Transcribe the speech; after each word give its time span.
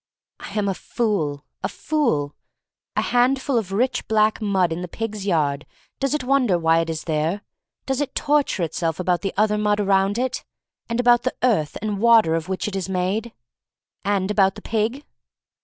I 0.39 0.57
am 0.57 0.67
a 0.67 0.73
fool— 0.73 1.45
a 1.63 1.69
fool. 1.69 2.33
A 2.95 3.03
handful 3.03 3.55
of 3.59 3.71
rich 3.71 4.07
black 4.07 4.41
mud 4.41 4.73
in 4.73 4.83
a 4.83 4.87
pig's 4.87 5.27
yard— 5.27 5.63
does 5.99 6.15
it 6.15 6.23
wonder 6.23 6.57
why 6.57 6.79
it 6.79 6.89
is 6.89 7.03
there? 7.03 7.41
Does 7.85 8.01
it 8.01 8.15
torture 8.15 8.63
itself 8.63 8.99
about 8.99 9.21
the 9.21 9.31
other 9.37 9.59
mud 9.59 9.79
around 9.79 10.17
it, 10.17 10.43
and 10.89 10.99
about 10.99 11.21
the 11.21 11.35
earth 11.43 11.77
and 11.83 11.99
water 11.99 12.33
of 12.33 12.49
which 12.49 12.67
it 12.67 12.75
is 12.75 12.89
made, 12.89 13.31
and 14.03 14.31
about 14.31 14.55
the 14.55 14.63
pig? 14.63 15.03